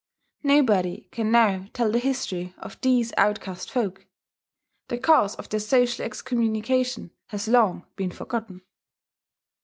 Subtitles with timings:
[0.41, 4.07] Nobody can now tell the history of these outcast folk:
[4.87, 8.63] the cause of their social excommunication has long been forgotten.